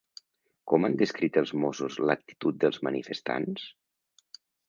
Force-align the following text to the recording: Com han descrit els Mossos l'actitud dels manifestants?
Com 0.71 0.87
han 0.87 0.95
descrit 1.01 1.37
els 1.41 1.51
Mossos 1.65 1.99
l'actitud 2.11 2.59
dels 2.65 2.81
manifestants? 2.89 3.67